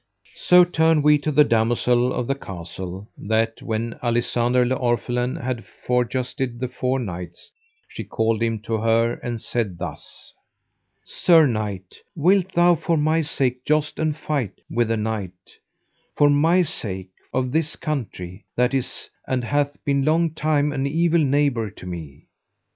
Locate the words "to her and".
8.61-9.39